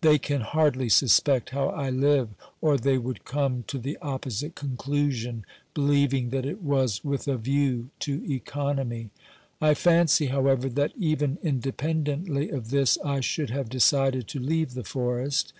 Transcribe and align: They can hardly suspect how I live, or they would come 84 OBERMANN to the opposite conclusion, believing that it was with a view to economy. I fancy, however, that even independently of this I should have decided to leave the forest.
They 0.00 0.18
can 0.18 0.40
hardly 0.40 0.88
suspect 0.88 1.50
how 1.50 1.68
I 1.68 1.88
live, 1.90 2.30
or 2.60 2.76
they 2.76 2.98
would 2.98 3.24
come 3.24 3.60
84 3.60 3.60
OBERMANN 3.62 3.66
to 3.68 3.78
the 3.78 3.98
opposite 4.02 4.54
conclusion, 4.56 5.44
believing 5.72 6.30
that 6.30 6.44
it 6.44 6.60
was 6.60 7.04
with 7.04 7.28
a 7.28 7.36
view 7.36 7.90
to 8.00 8.24
economy. 8.28 9.10
I 9.60 9.74
fancy, 9.74 10.26
however, 10.26 10.68
that 10.68 10.94
even 10.98 11.38
independently 11.44 12.48
of 12.50 12.70
this 12.70 12.98
I 13.04 13.20
should 13.20 13.50
have 13.50 13.68
decided 13.68 14.26
to 14.26 14.40
leave 14.40 14.74
the 14.74 14.82
forest. 14.82 15.52